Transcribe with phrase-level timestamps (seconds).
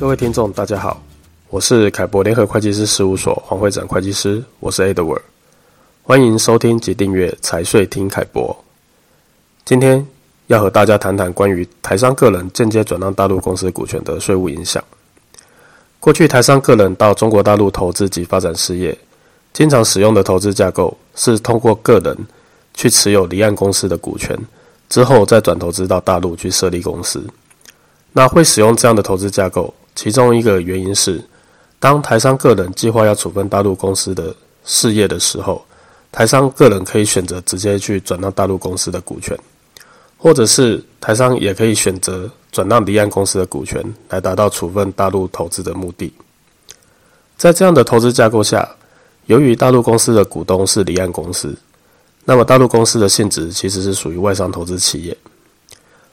[0.00, 0.98] 各位听众，大家好，
[1.50, 5.20] 我是凯博联合会计师事务所黄会展会计师，我是 Edward，
[6.02, 8.64] 欢迎收听及订阅财税听凯博。
[9.62, 10.04] 今天
[10.46, 14.82] 要和大家谈谈关于台商个人间接转让大陆公司股权的税务影响。
[16.00, 18.96] 过去台商个人到中国大陆投资及发展事业，
[19.52, 22.16] 经常使用的投资架构是通过个人
[22.72, 24.34] 去持有离岸公司的股权，
[24.88, 27.22] 之后再转投资到大陆去设立公司。
[28.12, 31.22] 那会使用这样的投资架构，其中一个原因是，
[31.78, 35.64] 当台商个人计划要处分大陆公司的事业的时候，
[36.12, 39.38] 台商个人可以选择直接去转让大陆公司的股权，
[40.16, 46.12] 或者是台商也可以选择转让离岸公司的股权，来达到处分大陆投资的目的。
[47.36, 48.68] 在这样的投资架构下，
[49.26, 51.56] 由于大陆公司的股东是离岸公司，
[52.24, 55.16] 那么大陆公司的性质其实是属于外商投资企业。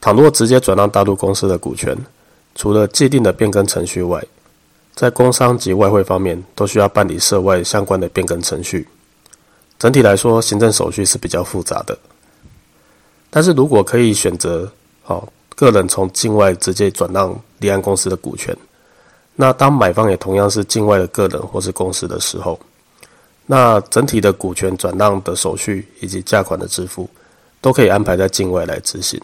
[0.00, 1.94] 倘若直接转让大陆公司的股权，
[2.60, 4.22] 除了既定的变更程序外，
[4.94, 8.86] 在工商及外汇方面都需要办理涉外相关的变更程序。
[9.78, 11.98] 整体来说，行政手续是比较复杂的。
[13.30, 14.70] 但是如果可以选择，
[15.02, 18.54] 好，个人从境外直接转让离岸公司的股权，
[19.36, 22.60] 那当买方也同样是境外的个人或是公司的时候，
[23.46, 27.08] 那整体的股权转让的手续以及价款的支付，
[27.62, 29.18] 都可以安排在境外来执行。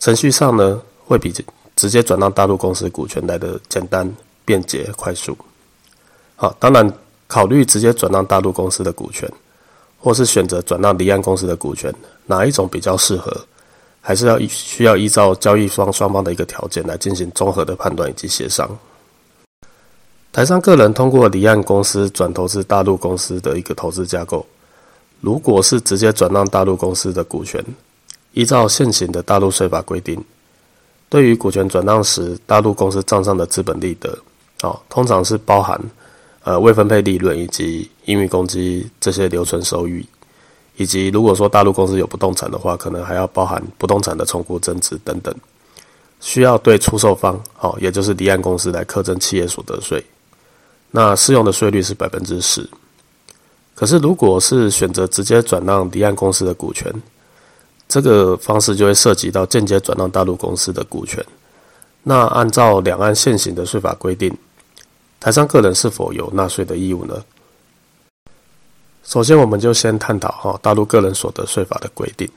[0.00, 1.32] 程序上呢，会比
[1.78, 4.12] 直接转让大陆公司股权来的简单、
[4.44, 5.38] 便捷、快速。
[6.34, 6.92] 好，当然
[7.28, 9.30] 考虑直接转让大陆公司的股权，
[10.00, 11.94] 或是选择转让离岸公司的股权，
[12.26, 13.32] 哪一种比较适合，
[14.00, 18.68] 还是要需要依照交易双双方的一个条件来进行综合的判断以及协商。
[20.32, 24.44] 台商个人通过离岸公司转投资大陆公司的一个投资架构，
[25.20, 27.64] 如果是直接转让大陆公司的股权。
[28.32, 30.22] 依照现行的大陆税法规定，
[31.08, 34.18] 对于股权转让时，大陆公司账上的资本利得，
[34.62, 35.80] 哦，通常是包含
[36.44, 40.06] 呃未分配利润以及盈余公积这些留存收益，
[40.76, 45.34] 以及如果说大陆公司有不动产的话，可能还要包含不动产的重估增值等等，
[46.20, 50.04] 需要对出售方，哦，也就是离岸公司来课征企业所得税，
[50.90, 52.68] 那适用的税率是百分之十。
[53.74, 56.92] 可是如果是选择直接转让离岸公司的股权，
[57.88, 61.24] 这个方式就会涉及到间接转让大陆公司的股权。
[62.02, 64.32] 那按照两岸现行的税法规定，
[65.18, 67.24] 台商个人是否有纳税的义务呢？
[69.04, 72.28] 首先，我们就先探讨哈大陆个人所得税法的规定。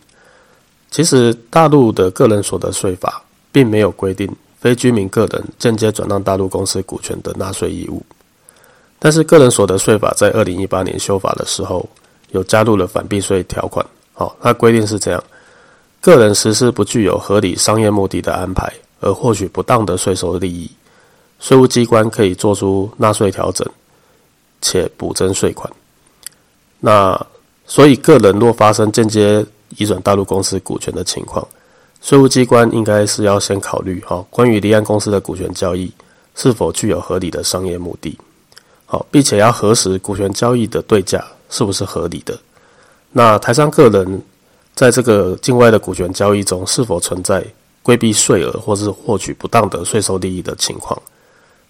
[0.90, 8.02] 其实，大陆的个人所得税法并没有规定非居民个人间接转让大陆公司股权的纳税义务。
[9.00, 11.88] 但是，个人所得税法在二零一八年修法的时候，
[12.32, 13.86] 有加入了反避税条款。
[14.14, 15.24] 好，它规定是这样。
[16.02, 20.70] 个人实施不具有合理商业目的的安排，而获取不当的税收利益，
[21.40, 23.64] 税务机关可以做出纳税调整，
[24.64, 25.72] 且补征税款。
[26.80, 27.16] 那
[27.68, 29.46] 所以，个人若发生间接
[29.78, 31.48] 移转大陆公司股权的情况，
[32.02, 35.92] 税务机关应该是要先考虑哈，关于离岸公司的股权交易
[36.34, 38.18] 是否具有合理的商业目的，
[38.88, 42.36] 好，并且要核实股权交易的对价是不是合理的。
[43.12, 44.20] 那台商个人。
[44.74, 47.46] 在这个境外的股权交易中，是否存在
[47.84, 51.00] 规避税额或是获取不当的税收利益的情况？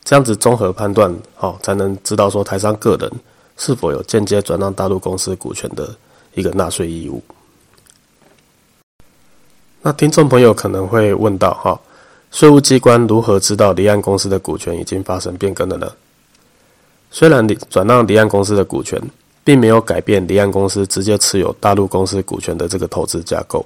[0.03, 3.11] 这样子综合判断，好，才能知道说台商个人
[3.57, 5.93] 是否有间接转让大陆公司股权的
[6.33, 7.21] 一个纳税义务。
[9.81, 11.79] 那听众朋友可能会问到，哈，
[12.31, 15.91] 税务机关如何知道离岸公司的股权已经发生变更了呢？
[17.11, 19.01] 虽然你转让离岸公司的股权。
[19.43, 23.65] 并没有改变离岸公司直接持有大陆公司股权的这个投资架构，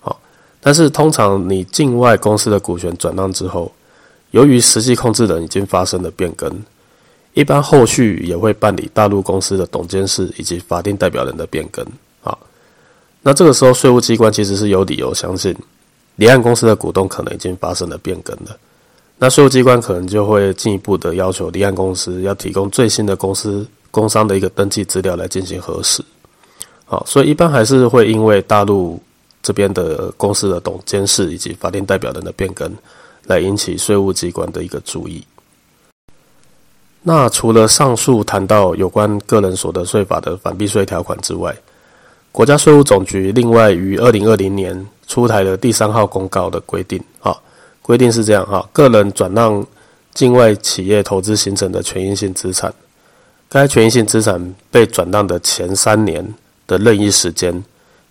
[0.00, 0.20] 好，
[0.60, 3.70] 但是通常你境外公司的股权转让之后，
[4.32, 6.50] 由于实际控制人已经发生了变更，
[7.32, 11.86] 一般后续也会办理大陆公司的董监事以及法定代表人的变更，
[12.20, 12.36] 好，
[13.22, 15.56] 那这个时候税务机关其实是有理由相信
[16.16, 18.56] 离岸公司的股东可能已经发生了变更了，
[19.16, 23.64] 那税务机关可能就会进一步的要求离岸公司要提供最新的公司。
[23.94, 26.02] 工商的一个登记资料来进行核实，
[26.84, 29.00] 好，所以一般还是会因为大陆
[29.40, 32.68] 这边的公司的董监事以及法定代表人的变更，
[33.26, 35.24] 来引起税务机关的一个注意。
[37.02, 41.54] 那除了上述谈到有关个人所得税法的反避税条款之外，
[42.32, 44.74] 国家税务总局另外于二零二零年
[45.06, 47.36] 出台的第三号公告的规定，啊，
[47.80, 49.64] 规定是这样哈，个人转让
[50.14, 52.74] 境外企业投资形成的权益性资产。
[53.54, 56.34] 该权益性资产被转让的前三年
[56.66, 57.62] 的任意时间，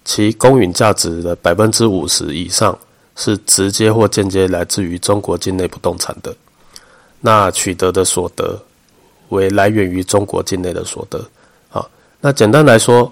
[0.06, 2.80] 其公允价值的百分之五十以上
[3.18, 6.34] 是直接或间接来自于中国境内不动产的。
[7.20, 8.58] 那取得的所得
[9.28, 11.22] 为来源于中国境内的所得。
[11.68, 11.92] 好，
[12.22, 13.12] 那简单来说，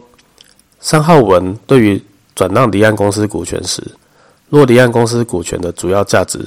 [0.79, 2.01] 三号文对于
[2.33, 3.83] 转让离岸公司股权时，
[4.47, 6.39] 若离岸公司股权的主要价值，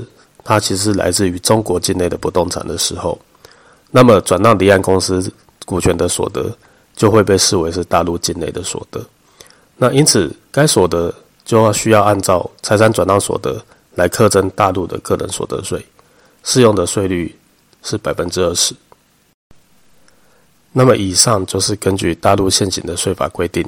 [0.43, 3.21] 它其实来自于中国境内的不动产的时候，
[3.91, 5.31] 那么转让离岸公司
[5.65, 6.55] 股权的所得
[6.95, 9.05] 就会被视为是大陆境内的所得。
[9.77, 11.13] 那因此，该所得
[11.45, 13.61] 就要需要按照财产转让所得
[13.95, 15.85] 来课征大陆的个人所得税，
[16.43, 17.37] 适用的税率
[17.83, 18.75] 是百分之二十。
[20.73, 23.65] 那么以上就是根据大陆现行的税法规定，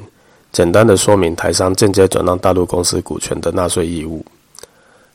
[0.51, 4.25] 简单的说明台商间接转让大陆公司股权的纳税义务。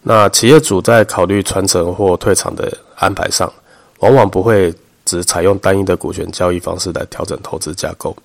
[0.03, 3.53] 那企业主在考虑传承或退场的安排上，
[4.01, 8.17] 往往不会只采用单一的股权交易方式来调整投资架构。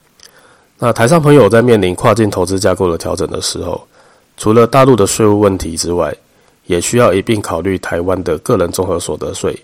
[0.79, 3.87] 那台上朋友在面临跨境投资架构的调整的时候，
[4.37, 6.15] 除了大陆的税务问题之外，
[6.67, 9.57] 也需要一并考虑台湾的个人综合所得税、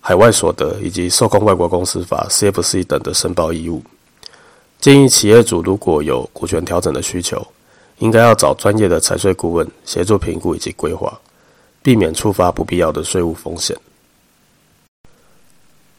[0.00, 3.82] 海外所得以及受控外国公司法 （CFC） 等的申报义务。
[4.80, 7.46] 建议企业主如果有股权调整的需求，
[7.98, 11.16] 应该要找专业的财税顾问协助评估以及规划，
[11.82, 13.76] 避免触发不必要的税务风险。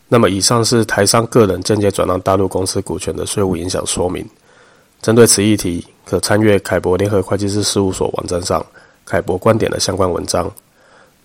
[0.09, 4.25] 那么，以上是台商个人间接转让大陆公司股权的税务影响说明。
[5.01, 8.65] 针对此议题，可参阅凯博联合会计师事务所网站上
[9.05, 10.49] 凯博观点的相关文章。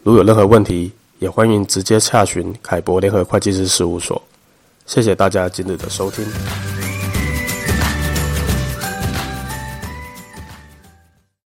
[0.03, 0.91] 如有任何问题，
[1.21, 4.21] 也欢迎直接洽询凯博联合会计师事务所。
[4.85, 6.82] 谢谢大家今日的收听。